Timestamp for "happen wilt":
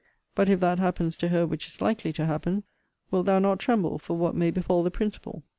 2.25-3.27